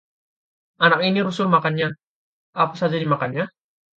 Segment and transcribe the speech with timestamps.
[0.85, 1.89] anak ini rusuh makannya,
[2.63, 3.43] apa saja dimakannya